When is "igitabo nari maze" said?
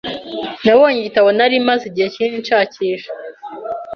0.99-1.83